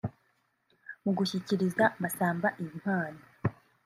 [1.03, 3.21] Mu gushyikiriza Masamba iyi mpano